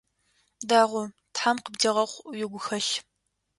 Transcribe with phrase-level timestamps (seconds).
[0.69, 1.03] Дэгъу,
[1.33, 2.93] тхьэм къыбдегъэхъу уигухэлъ!